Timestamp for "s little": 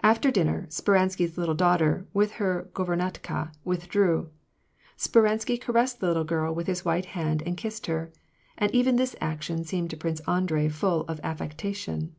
1.28-1.54